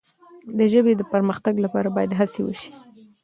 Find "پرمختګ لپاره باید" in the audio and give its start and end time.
1.13-2.17